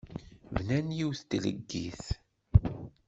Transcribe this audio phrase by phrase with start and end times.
[0.53, 2.03] Bnan yiwet n tleggit.